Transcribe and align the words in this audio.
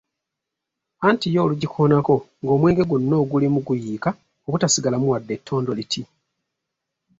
Anti 1.07 1.27
yo 1.33 1.39
olugikoonako 1.45 2.15
ng’omwenge 2.41 2.83
gwonna 2.89 3.15
ogulimu 3.23 3.59
guyiika 3.67 4.09
obutasigalamu 4.47 5.05
wadde 5.11 5.33
ettondo 5.37 5.71
liti! 5.77 6.01